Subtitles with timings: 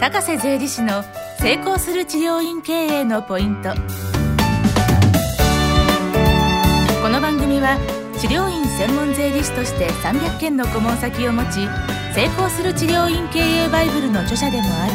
[0.00, 1.02] 高瀬税理士の
[1.40, 3.70] 成功する治療院経営のポイント。
[7.02, 7.76] この番組は
[8.20, 11.66] 治療院専門税理士として300件の顧問先を持ち
[12.14, 14.92] 成功する治療院経営バイブルの著者でもある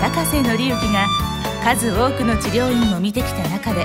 [0.00, 1.08] 高瀬則之が
[1.64, 3.84] 数多くの治療院を見てきた中で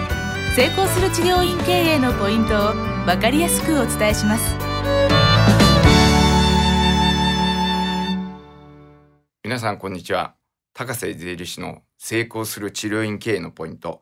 [0.55, 2.73] 成功する治療院経営のポイントを
[3.07, 4.55] 分かりやすくお伝えします。
[9.43, 10.38] 皆さんこんにちは。
[10.73, 14.02] 高瀬税理士の成功する治療院経営のポイント、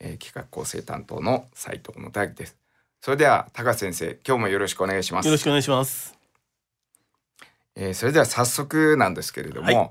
[0.00, 2.56] えー企画構成担当の斉藤元明です。
[3.00, 5.26] それでは高瀬先生今日もよろしくお願いします。
[5.26, 6.14] よろしくお願いします。
[7.76, 9.90] えーそれでは早速なんですけれども、はい。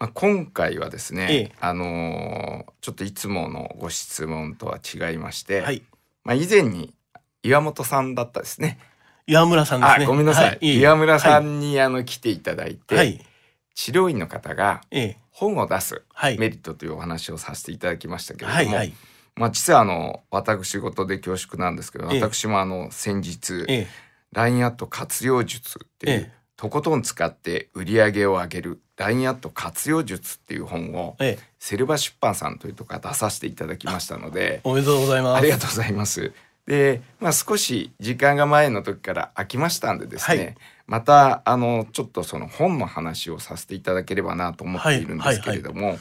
[0.00, 1.52] まあ、今回はですね、ええ。
[1.60, 5.82] あのーちょっといつものご質問とは違いまして、はい。
[6.24, 6.94] まあ、以前に
[7.42, 8.78] 岩本さんだったですね。
[9.26, 10.04] 岩村さんですね。
[10.04, 11.44] あごめんなさい、はい、ええ岩村さはい。
[11.44, 13.24] んに、あの来ていただいて、はい。
[13.74, 16.38] 治療院の方がええ本を出すはい。
[16.38, 18.66] メリットというお話をさせていただきましたけれども、はい。
[18.66, 18.92] はい。
[19.36, 23.86] まあ、実はあの私事で恐縮なんですけど、ええ私もあの先日、ええ
[24.32, 35.38] LINE アット活用術っていう、ええとことん使って売り上げを上げる LINE アット活用術っていう本をええセルバ出版さんというところから出させていただきましたのでおめでとうございます。
[35.38, 36.32] ありがとうございます。
[36.68, 40.56] で、まあ、少し時間が前の時から空きましたんでですね、はい
[40.88, 45.98] またあのちょっとその本の話をさせていただければなと思っているんですけれども、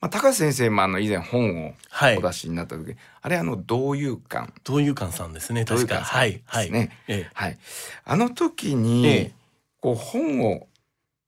[0.00, 5.64] まあ、高瀬先生もあの以前本をはいお出しになった時、あれあの同友館同友館さんですね。
[5.64, 5.96] 確か。
[5.96, 6.40] ではい。
[6.52, 6.96] すね。
[7.08, 7.58] ええはい、
[8.04, 9.32] あの時に、ええ
[9.80, 10.68] こう本を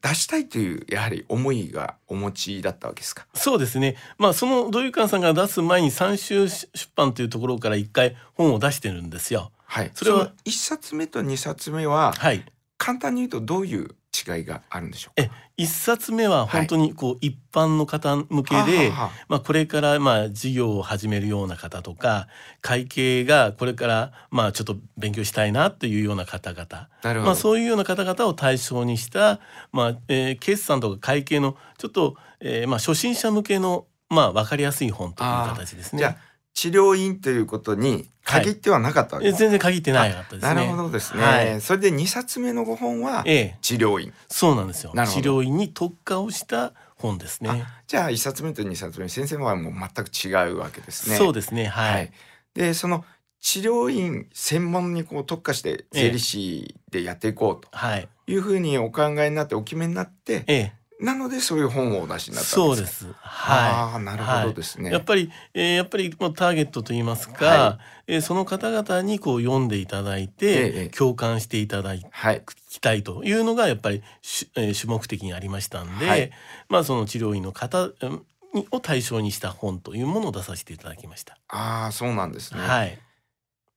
[0.03, 3.27] 出したいというやはり思いがお持ちだったわけですか？
[3.35, 3.97] そうですね。
[4.19, 9.53] まあその同友館さんが出す前に三州出版というところから一回本を出してるんですよ。
[9.67, 9.91] はい。
[9.95, 12.45] それはの一冊目と二冊目ははい。
[12.79, 13.95] 簡単に言うとどういう
[14.27, 15.23] 違いがあるんでしょうか？
[15.23, 22.29] え一冊目は本当にこう一般の方向けで、はまあ、これからまあ事業を始めるような方とか
[22.61, 27.27] 会計がこれからまあちょっと勉強したいなというような方々なるほど。
[27.27, 29.41] まあ、そういうような方々を対象にした、
[29.73, 35.99] まあえー決算とか会計のちょっと、えーまあ、初心者向けの、まあ、分かりやすい本という形ですね。
[35.99, 36.17] じゃあ
[36.53, 40.55] 治療院ということに限ってはなかったわけです、え全然限ってないかったですね。
[40.55, 41.23] なるほどですね。
[41.23, 44.13] はいそれで二冊目のご本はええ、治療院。
[44.29, 44.93] そうなんですよ。
[44.95, 47.65] 治療院に特化をした本ですね。
[47.87, 51.17] じゃあ一冊目と二冊目先生はもう全く違うわけですね。
[51.17, 51.67] そうですね。
[51.67, 51.95] はい。
[51.95, 52.13] はい、
[52.55, 53.05] でその
[53.41, 58.09] 治療院専門にこう特化して税理士でやっていこうとはい。
[58.27, 63.07] いうふうにお考えになってお決めになってええ、なのでそういう本をお出しになったそうんですす。
[63.07, 63.15] はい。
[63.23, 76.31] ああなるほどですね、やっぱり、えーやっぱりまあターゲットといいますか、はえーその方々にこう読んでいただいて、ええ共感していただいはいきたいというのがやっぱり主,、えー主目的にありましたんで、はい
[76.69, 81.39] まあその治療院の方うんにを対象にした本というものを出させていただきました。
[81.49, 82.99] ああそうなんですね、はい。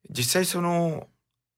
[0.10, 1.08] 実際その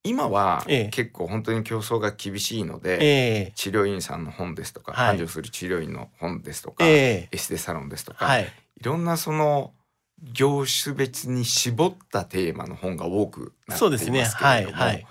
[0.06, 0.90] 今はええ。
[0.90, 3.00] 結構本当に競争が厳しいので、
[3.48, 5.18] え治療院さんの本ですとか、はい。
[5.18, 7.30] 繁盛する治療院の本ですとか、ええ。
[7.32, 8.44] エステサロンですとか、はい。
[8.44, 9.74] いろんなその
[10.22, 14.42] 業種別に絞ったテーマの本が多くなっていますけれども、そうですね。
[14.42, 15.06] はいはい。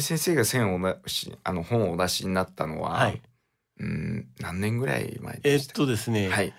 [0.00, 0.96] 先生が線を
[1.44, 3.22] あの本をお出しになったのは、はい。
[3.80, 6.52] うん何年ぐらい前えっでしたとですね、はい、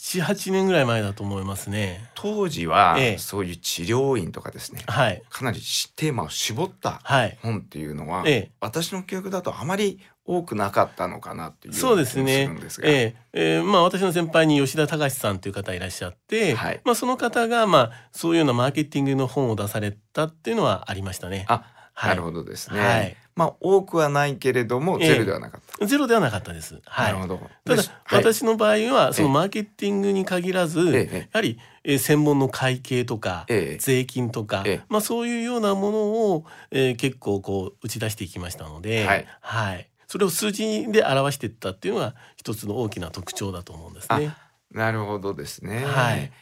[0.00, 2.08] 七八年ぐらい前だと思いますね。
[2.14, 3.18] 当時は、ええ。
[3.18, 5.22] そういう治療院とかですねはい。
[5.28, 7.38] かなりしテーマを絞ったはい。
[7.42, 12.54] 本っていうのは、え私の記憶だとあまり多くなかったのかなっていうそうですね。
[12.68, 13.16] すええ。
[13.32, 13.62] ええ。
[13.62, 16.80] まあ私の先輩に吉田隆さんという方いらっしゃって、はい。
[16.84, 21.46] まあその方がまあそういうようなマーケティングの本を出されたっていうのはありましたね。
[21.48, 22.10] あ、はい。
[22.10, 23.16] なるほどですね、はい。
[23.34, 25.08] まあ多くはないけれどもええ。
[25.08, 26.80] ゼロではなかった、ゼロではなかったです。
[26.84, 27.12] はい。
[27.12, 27.50] なるほど。
[27.64, 33.78] ただ、私の場合はそのええマーケティングに限らず、ええやはり、えー専門の会計とか、ええ。
[33.78, 34.84] 税金とか、ええ。
[34.88, 35.98] まあそういうようなもの
[36.32, 39.06] を、えー結構こう打ち出していきましたので、
[39.40, 39.88] はい。
[40.06, 44.32] それを数字で表していったっていうのが一つの大きな特徴だと思うんですね。
[44.72, 45.84] なるほどですね。
[45.84, 46.32] はい。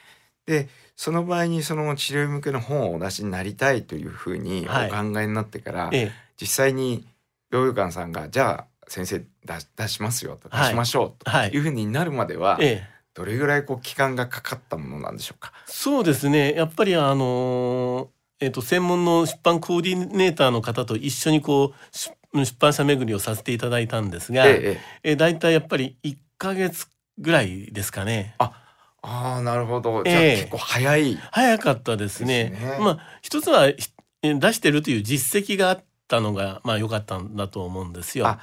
[0.47, 4.91] でその場合にその治療向けの本をお出しになりたいというふうにおはい。
[4.91, 7.05] 考えになってから、え実際に
[7.53, 9.27] 療養館さんがじゃあ先生出
[9.77, 15.51] 出しますよとはい出しましょうとはいいうふうになるまでは、えええどれぐらいこう期間がかかったものなんでしょうか？
[15.65, 28.35] そうですねやっぱりあのーえっと専門の出版コーディネーターの方と一緒にこう出出版社巡りをさせていただいたんですが、えええええー、大体やっぱり1ヶ月ぐらいですかね。
[28.39, 28.53] あ
[29.01, 31.17] あなるほどじゃあええ結構早い。
[31.33, 32.51] 早かったですね。
[32.51, 33.69] ですねまあ一つは
[34.23, 38.37] 出してるという実績があったのがまあ良かったんだと思うんですよ。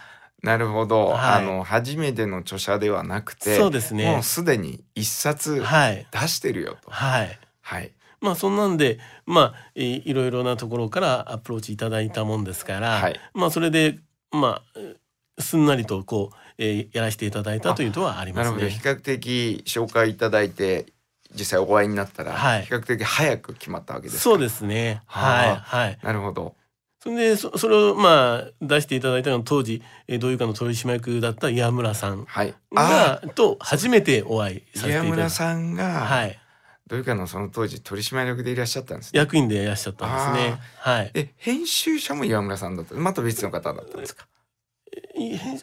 [0.43, 1.17] あなるほど、はい。
[1.17, 4.11] あの初めての著者ではなくてそうですね。
[4.11, 6.05] もうすでに一冊はい。
[6.11, 6.91] 出してるよと。
[6.91, 7.39] はい。
[7.61, 7.91] はい。
[8.21, 13.19] まあそんなんでまあいいろいろなところからアプローチいただいたもんですから、はい。
[13.33, 13.99] まあそれで
[14.31, 14.95] まあえ
[15.39, 18.67] すんなりとこう、えーやらせていただいたというのはありますなるほど。
[18.69, 18.81] 比ね。
[18.83, 20.85] 較的紹介いただいて
[21.33, 22.65] 実際お会いになったら、はい。
[22.65, 24.21] 比較的早く決まったわけですか。
[24.21, 25.01] そうですね。
[25.07, 25.49] はい。
[25.49, 25.97] ははい。
[26.03, 26.55] なるほど
[27.03, 35.29] それでそそれをまあ出していただいたのは当時えー同友会の取締役だった岩村さんはいあがと初めてお会いさせてい岩村ただいた。
[35.31, 36.39] さんが、はい。
[36.87, 40.59] どういうかのその当時取締役でいらっしゃったんですね役員でいらっしゃったんですね。
[40.79, 41.11] はい。
[41.13, 44.25] え編集者も岩村さんだったまた別の方だったんですか？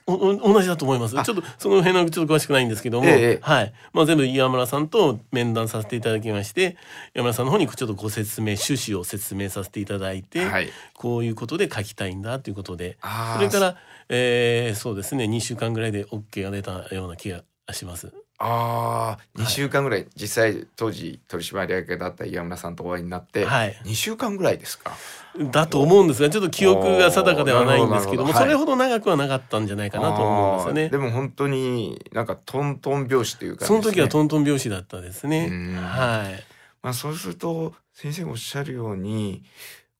[0.07, 1.19] 同じだと思います。
[1.19, 3.73] あちょっとその辺のちょっと詳しくないんですけども、ええはい。
[3.93, 6.77] まあ全部岩村さんと面談させていただきまして、
[7.15, 12.99] 岩村さんの方にちょっとご説明、趣旨を説明させていただいて、はいこういうことで書きたいんだということで、
[13.35, 13.77] それから、
[14.09, 17.43] えーそうですね、2週間ぐらいで OK が出たような気が
[17.73, 18.13] します。
[18.43, 19.45] ああい。
[19.45, 23.79] 2週間ぐらい、実際当時取締役だった岩村さんとお会いになって、はい。
[23.85, 24.93] 2週間ぐらいですか？
[25.53, 30.89] だと思うんですが、ちょっと記憶が定かではないんですけども、それほど長くはなかったんじゃないかなと思うんですよね。
[30.89, 30.97] で。
[30.97, 35.49] も本当になんかトントン拍子というか、その時はン、トントン拍子だったですね。
[35.51, 35.75] うん。
[35.75, 36.43] はい。
[36.83, 39.45] まあ、そうすると先生がおっしゃるように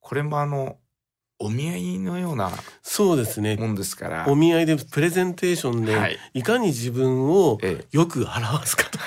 [0.01, 0.79] これもあの
[1.39, 2.51] お見合いのような
[3.01, 3.57] そうですね。
[3.57, 4.27] もんですから。
[4.29, 6.19] お見合いでプレゼンテーションで、はい。
[6.35, 8.99] い、かに自分をえよく表すかと。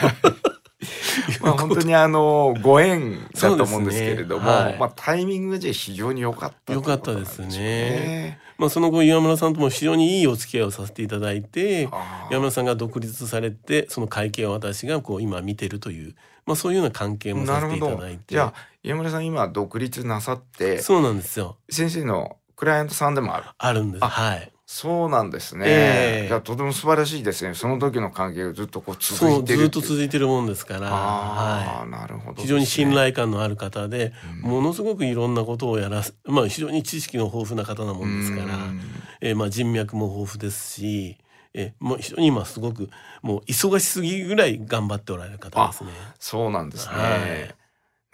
[1.42, 8.40] まあ、本当にあのご縁だと思うんですけれども、ねはいまあ、タイミングがじゃあ非常に良かった良かったですね。
[8.58, 11.84] まあその後岩村さんとも非常にいいお付き合いをさせていただいて
[12.32, 16.16] 岩村さんが独立されてその会計を私がこう今見てるという、
[16.46, 18.24] まあ、そういうような関係もさせていただいて。
[18.30, 21.58] じゃあ岩村さん今独立なさってそうなんですよ。
[21.70, 23.46] 先生のクライアントさんでもある。
[23.58, 24.06] あるんです。
[24.06, 24.50] あはい。
[24.66, 26.28] そうなんですね、ええ。
[26.30, 27.56] じゃあとても素晴らしいですね。
[27.56, 29.44] その時の関係がずっとこう続そいう。
[29.44, 34.14] てるずっと続いてるもんですから、ああ、はなるほどね、い、非常に信頼感のある方で、
[34.44, 34.50] うん。
[34.50, 38.56] ものすごくいろんなことをやらすまあ非常に知識の豊富な方なもんですから。
[38.56, 38.82] うん。
[39.20, 41.18] えーまあ人脈も豊富ですし、
[41.54, 42.90] えーもう非常に今すごく
[43.22, 45.90] もう忙しすぎぐらい頑張っておられる方ですね。
[46.18, 47.56] そうなんですね、はい。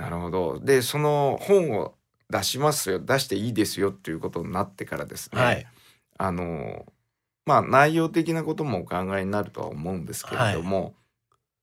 [0.02, 0.60] なるほど。
[0.60, 1.94] でその本を
[2.30, 5.68] 出しますよ出していいですよっていうことになってからですね、はい。
[6.18, 6.86] あの
[7.46, 10.94] まあ内容的なこともお考えになるとは思うんですけれども、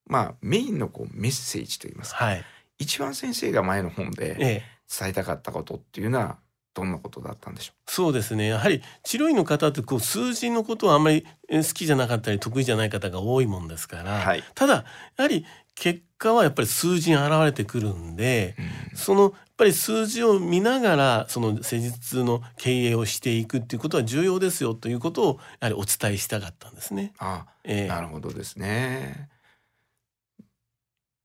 [0.06, 2.44] まあメインのこうメッセージといいますか、はい。
[2.78, 4.62] 一番先生が前の本でええ。
[4.88, 6.38] 伝えたかったことっていうのは
[6.72, 8.46] どんなことだったんでしょそうですね。
[8.48, 14.44] やはり治療院の方ってこう数字のことはあんまりえー好きじゃなかったり得意じゃない方が多いもんですから、はい。
[14.54, 14.84] ただや
[15.22, 18.56] はり結果はやっぱり数字に現れてくるんで、
[18.92, 27.12] う、そのやっぱり数字を見ながらその施術の経営をしていくっていうことは重要ですよということをやはりお伝えしたかったんですね。
[27.18, 29.28] あええなるほどですね。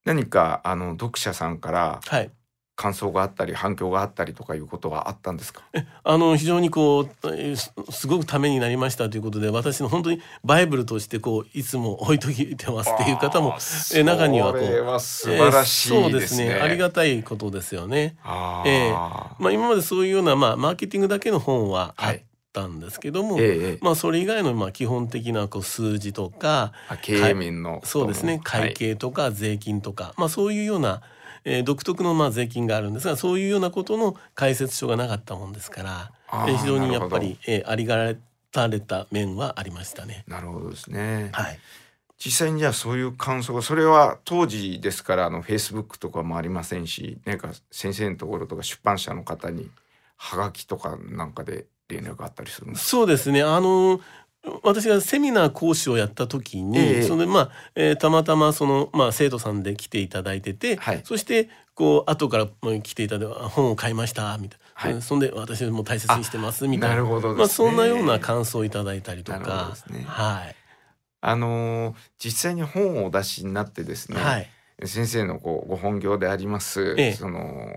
[0.06, 2.32] 何かあの読者さんからはい
[2.82, 5.62] 感想があったり反響があったりとかいうことはあったんですか？
[6.04, 13.58] あの非常にこうえーすすごくためになりましたということで私の本当にバイブルとしてこういつも置いといてますっていう方も
[13.94, 15.98] え中にはこうは素晴らしいね。
[15.98, 18.16] えーそうですねありがたいことですよね。
[18.24, 22.24] あーええまあ、今までそういうような、まあ、マーケティングだけの本はあっはい
[22.54, 31.02] たんですけども、ええええまあ、それ以外のまあ基本的なこう数字とかあ経営面のそうですね会計とか税金とか、まあ、そういうような、
[31.46, 38.14] えー独特のまあ税金があるんですがそういうようなことの解説書がなかったもんですから、えー非常にやっぱり、えーありが
[38.52, 40.26] たれた面はありましたね。
[40.28, 41.30] なるほどですね。
[41.32, 41.60] はい、
[42.18, 49.70] 実際にじゃあそういう感想がそれは当時ですからあのフェイスブックとかもありませんしなんか先生のところとか出版社の方に
[50.18, 52.90] はがきとかなんかで連絡があったりするんですか？
[52.90, 54.02] そうですねあの
[54.64, 57.04] 私がセミナー講師をやった時に、ええ。
[57.04, 61.02] それでまあ、えーたまたまその、まあ、生徒さんで来ていただいてて、はい。
[61.04, 65.02] そしてこう後からまあ来ていただいてあ本を買いましたみたいな、はい。
[65.02, 66.96] そんで私も大切にしてますみたいな。
[66.96, 67.38] なるほどね。
[67.38, 69.76] まあ、そんなような感想をいただいたりとか。
[69.90, 70.04] ね。
[70.08, 70.56] はい、
[71.22, 74.50] あのー実際に本をお出しになってですね、はい。
[74.86, 77.14] 先生のこうご本業であります、ええ。
[77.14, 77.76] その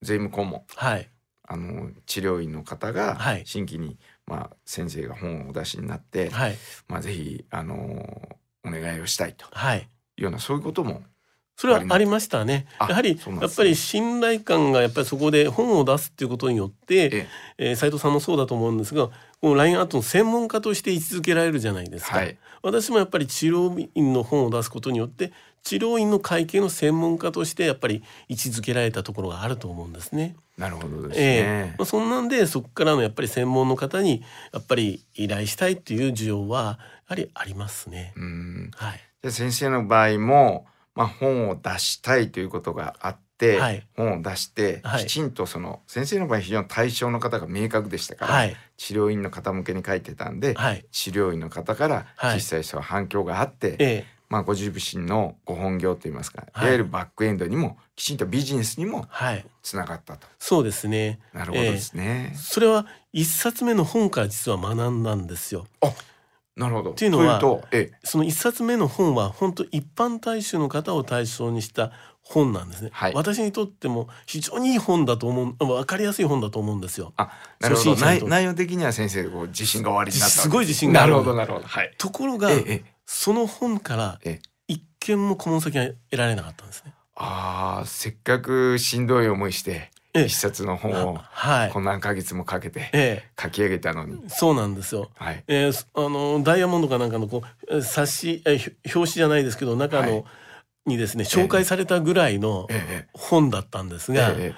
[0.00, 0.62] 税務顧問。
[0.74, 1.10] はい
[1.46, 3.42] あの治療院の方がはい。
[3.44, 6.56] 新規に、まあ、先生が本をお出しになって、はい。
[6.88, 8.36] まあ、ぜひ、あのー
[8.68, 9.46] お願いをしたいと。
[9.52, 9.78] はい。
[9.78, 9.82] い
[10.18, 11.04] うようなそういうことも
[11.56, 12.66] それはありましたね。
[12.78, 13.20] あやはりね。
[13.40, 17.28] やっぱり信頼感がやっぱりそこで本を出すっていうことによって、え。
[17.58, 19.08] えー斉藤さんもそうだと思うんですが、
[19.40, 22.18] このラインアートの専門家として位置づけられるじゃないですか。
[22.18, 22.36] はい。
[22.62, 25.32] 私もやっぱり治療院の本を出すことによって
[25.62, 30.36] 治療院の会計の専門家としてやっぱり位置づけられたところがあると思うんですね。
[30.56, 31.74] なるほどですええね。
[31.78, 34.22] まあ、そんなんでそこからのやっぱり専門の方に
[34.52, 38.12] やっぱり依頼したいっていう需要はやはりありますね。
[38.16, 38.70] うん。
[38.74, 39.00] はい。
[39.22, 48.56] で先生の場合も、まあ、本を出したいということがあって、はい本を出して、はいきちんとその先生の場合非常に対象の方が明確でしたから、はい。
[48.78, 50.86] 治療院の方向けに書いてたんで、はい。
[50.90, 59.44] 治療院の方からはい実際そう反響があって、ええまあ、ご自身のご本業といいますか、はいい、わゆるバックエンドにもきちんとビジネスにもはい。
[59.62, 60.26] つながったと。
[60.38, 61.20] そうですね。
[61.32, 62.32] なるほどですね。
[62.36, 65.66] それは一冊目の本から実は学んだんですよ。
[66.56, 66.90] なるほど。
[66.92, 67.40] っていうのは
[67.70, 71.92] ええ、その一冊目の本は本当一般大衆の方を対象にした
[72.22, 77.30] 本なんですね、はい私にとっても非常にいい本だと思う分かりやすい本だと思うんですよあ、
[77.60, 77.94] なるほど。
[77.94, 81.66] 内内容的には先生こう自信がおありになったすごい自信があるなるほど、なるほど。
[81.66, 81.94] はい。
[81.98, 84.40] ところが、ええ、ええ、その本からええ。
[84.68, 86.92] 一件も顧問先が得られなかったんですね。
[87.14, 90.24] ああ、せっかくしんどい思いして、ええ。
[90.26, 91.70] 一冊の本をはい。
[91.70, 93.40] こん何ヶ月もかけてええ。
[93.40, 94.18] 書き上げたのに。
[94.28, 95.10] そうなんですよ。
[95.16, 95.44] はい。
[95.46, 100.24] えーすあのダイヤモンドかなんかのこうえー冊子、え表紙じゃないですけど中の、はい。
[100.86, 104.54] にですね紹介されたぐらいのええ、本だったんですええ、が、え。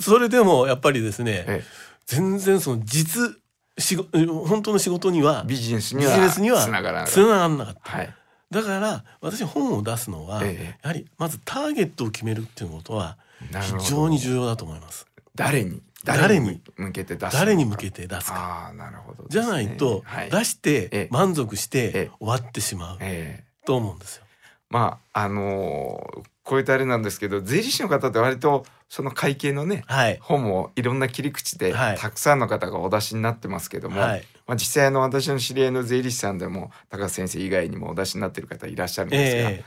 [0.00, 1.64] それでもやっぱりですね、え、え。
[2.06, 3.36] 全然その実
[3.78, 4.08] 仕事
[4.46, 6.06] 本当の仕事にはえ、ビジネスにビ
[6.50, 7.80] はつながらなかっつながらなかった。
[7.90, 7.96] た。
[7.98, 8.14] はい。
[8.50, 13.18] だから私本を出すのは、えやはりまずターゲットを決めるっていうことは
[13.60, 15.06] 非常に重要だと思います。
[15.34, 15.82] 誰に？
[16.04, 16.62] 誰に？
[16.76, 18.72] 向けて出す誰に向けて出すか。
[18.76, 21.08] なるほどですじね、ゃないと、はい、出してええ。
[21.10, 21.92] 満足しええ。
[21.92, 23.66] て終わってしまうええ。
[23.66, 24.25] と思うんですよ。
[24.70, 31.98] まああのーこういったあれなんですけど税理士の方って割とその会計のねはい、本もいろんな切り口ではい。
[31.98, 39.64] たくさんの方がお出しになってますけども、はい、まあ、実際あの私の知り合いの税理士さんでも高橋先生以外にもお出しになってる方いらっしゃるんですが、え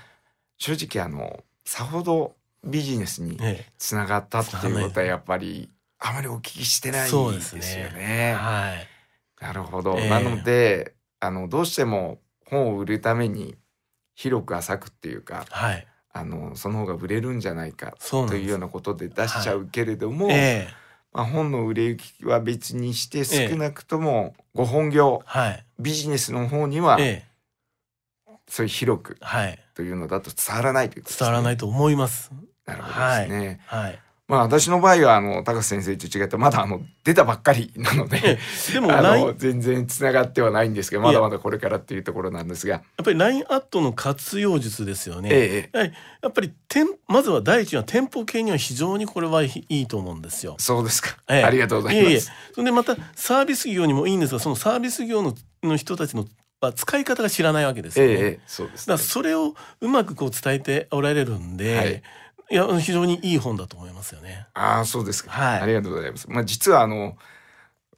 [0.58, 3.72] 正直あのさほどビジネスにええ。
[3.78, 7.92] つながったっていうことはやっぱりあまりお聞きしてないですよね。
[7.94, 8.34] ね。
[8.36, 8.88] はい、
[9.44, 10.10] なるほど、ええ。
[10.10, 13.56] なのであのどうしても本を売るために
[14.20, 20.74] 広く浅くっていうかはい、あのその方が売れるんじゃないかというようなことで出しちゃうけれども、ええ。
[21.14, 27.26] まあ、本の売れ行きは別にして少なくともご本業、はい、ビジネスの方にはえ
[28.28, 28.36] え。
[28.50, 31.26] そういう広くはい、というのだと伝わらないということですね。
[31.26, 32.30] 伝わらないと思います。
[32.66, 33.62] なるほどですね。
[33.68, 34.00] はい、
[34.30, 38.38] まあ私の場合はあの高橋先生と違ってまだあの出たばっかりなので。
[38.72, 45.30] でもあの全然つながってはないんですけどまだまだこれからっていうところなんですが、やっぱり LINE アットの活用術ですよね。
[45.32, 50.56] ええええやはりやっぱり店まずは第一には店舗系には非常にこれはいいと思うんですよ。
[50.60, 52.14] そうですか、ええありがとうございます。
[52.14, 52.20] ええ
[52.54, 55.34] それでまたサービス業にもいいんですがそのサービス業の
[55.64, 56.26] の人たちの
[56.62, 58.12] は使い方が知らないわけですよね。
[58.12, 62.04] ええええそうです、だからそれをうまくこう伝えておられるんで、はい
[62.52, 64.48] い、や非常にいい本だと思いますよね。
[64.54, 66.30] ああそうですか、はいありがとうございます。
[66.30, 67.18] まあ実はあの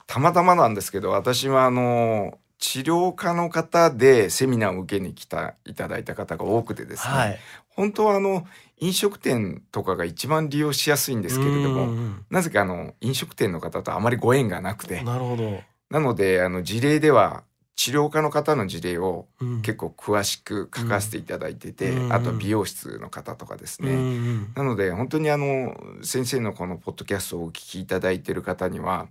[0.07, 7.39] たまたまなんですけど私はあの治療科の方でセミナーを受けに来たいただいた方が多くてですね、はい。
[7.69, 8.45] 本当はあの
[8.77, 15.59] 飲食店とかが一番利用しやすいんですけれどうんもうんなぜかあの飲食店の方とあまりご縁がなくてなるほど。
[15.89, 17.43] なのであの事例では
[17.83, 19.61] 治療科の方の事例をうん。
[19.63, 22.13] 結構詳しく書かせていただいてて、うん。
[22.13, 29.07] あと美容室の方とかですね、うんうんなので本当にあの先生のこのポッドキャストをお聞きいただいている方には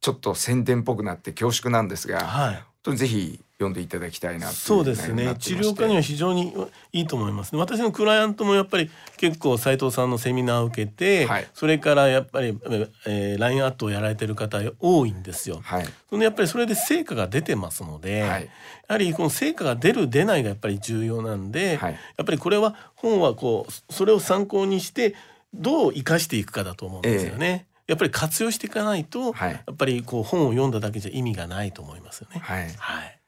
[0.00, 2.64] ちょっと宣伝っぽくなって恐縮なんですが本はい。
[2.82, 5.32] 当にぜひ読んでいただきたいなそうですね。
[5.38, 6.52] 治療科には非常に
[6.92, 7.52] いいと思います。
[7.52, 11.46] ね私のクライアントもやっぱり結構斉藤さんのセミナーを受けて、はい。
[11.54, 12.58] それからやっぱり、
[13.06, 15.60] えー、LINE アットをやられてる方多いんですよ。
[15.62, 15.86] はい。
[16.10, 18.44] そのやっぱりそれで成果が出てますので、はい。
[18.44, 18.48] や
[18.88, 21.92] はりこの成果が出る出ないがやっぱり重要なんで、はい。
[21.92, 25.14] やっぱりこれは本はこうそれを参考にして
[25.54, 27.66] どう生かしていくかだと思うんですよね。
[27.86, 29.52] やっぱり活用していかないと、はい。
[29.52, 32.40] やっぱりこう本を読んだだけじゃ意味がないと思いますよね。
[32.40, 32.68] はい。
[32.76, 33.20] はい。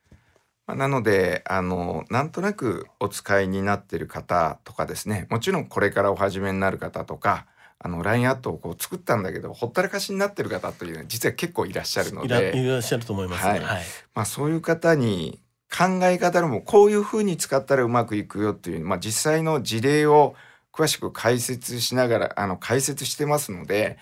[0.66, 5.26] まあなのであのなんとなくお使いになってる方とかですね。
[5.30, 7.46] もちろんこれからお始めになる方とか
[7.78, 12.56] あの LINE アットをこう作ったんだけどほったらかしになってる方というのは実は結構いらっしゃるので。
[12.56, 13.60] いらっしゃると思います、はい。
[13.60, 13.82] はい。
[14.14, 20.34] まあ、そういう方に考え方でもこういうふうに使ったらうまくいくよっていう、まあ、実際の事例を
[20.72, 23.98] 詳しく解説しながらあの解説してますので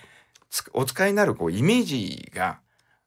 [0.51, 2.59] つお使いになるこうイメージが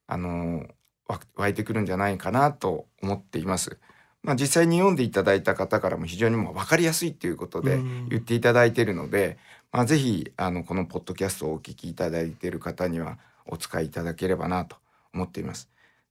[0.07, 0.65] あのわ
[1.07, 3.77] 湧いてくるんじゃないかなと思っています。
[4.23, 9.37] まあ、実際に読んでいただいた方からも非常にもう分かりやすいということでうん言っていただいているので、
[9.71, 14.75] まあ、ぜひあのこのポッドキャストをお聞きいただいている方にはお使いいただければなと
[15.13, 15.69] 思っています。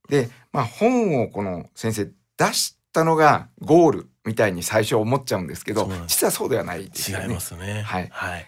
[0.08, 2.04] で、まあ、本をこの先生
[2.38, 7.24] 出したのがゴールみたいに最初思っちゃうんですけど実はそうではないですよね。
[7.26, 7.82] 違いますね。
[7.82, 8.46] はいはい。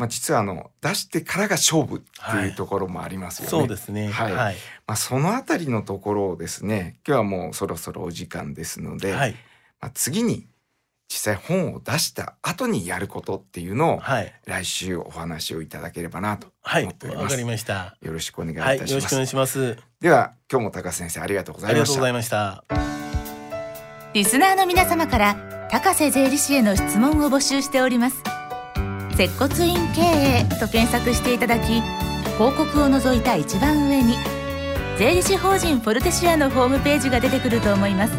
[0.00, 3.50] まあ、実はあの出してからが勝負っていうところもありますよね。
[3.50, 4.08] そうですね。
[4.10, 4.54] はいはい。
[4.86, 9.32] まあ、そのあたりのところをですね今日はもうそろそろお時間ですので、はい。
[9.78, 10.46] まあ、次に
[11.08, 14.32] 実際本を出した後にやることっていうのをはい。
[14.46, 17.16] 来週お話をいただければなとはい思っており。
[17.16, 17.24] ます。
[17.24, 17.98] わかりました。
[18.00, 18.78] よろしくお願いいはい。
[18.78, 18.92] たします。
[18.94, 19.76] よろしくお願いします。
[20.00, 22.12] では今日も高須先生ありがとうございましたありがとうござい。
[22.14, 22.64] ました。
[24.14, 28.39] リスナーの皆様から高瀬税理士への質問を募集しております
[29.20, 31.82] 接骨院経営と検索していただき
[32.38, 34.14] 広告を除いた一番上に
[34.96, 38.14] 税理士法人フォルテシアのホームページが出てくると思います。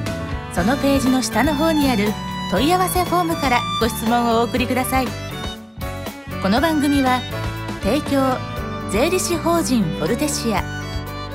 [0.53, 2.09] そのページの下の方にある
[2.51, 5.07] 問い合わせフォームからご質問をお送りください。
[6.43, 7.19] この番組は
[7.81, 8.37] 提供
[8.91, 10.61] 税理士法人フォルテシア。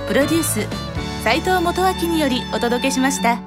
[0.07, 0.61] プロデュース
[1.25, 3.46] 斉藤元明によりお届けしました。